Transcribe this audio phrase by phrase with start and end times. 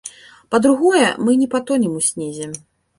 [0.55, 2.53] Па-другое, мы не патонем у снезе.